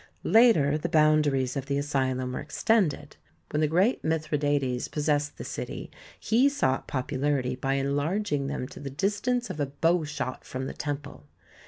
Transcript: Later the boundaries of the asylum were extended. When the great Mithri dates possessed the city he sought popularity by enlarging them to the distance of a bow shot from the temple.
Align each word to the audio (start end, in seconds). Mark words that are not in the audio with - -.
Later 0.23 0.79
the 0.79 0.89
boundaries 0.89 1.55
of 1.55 1.67
the 1.67 1.77
asylum 1.77 2.31
were 2.33 2.39
extended. 2.39 3.17
When 3.51 3.59
the 3.61 3.67
great 3.67 4.01
Mithri 4.01 4.39
dates 4.39 4.87
possessed 4.87 5.37
the 5.37 5.43
city 5.43 5.91
he 6.19 6.49
sought 6.49 6.87
popularity 6.87 7.55
by 7.55 7.75
enlarging 7.75 8.47
them 8.47 8.67
to 8.69 8.79
the 8.79 8.89
distance 8.89 9.51
of 9.51 9.59
a 9.59 9.67
bow 9.67 10.03
shot 10.03 10.43
from 10.43 10.65
the 10.65 10.73
temple. 10.73 11.27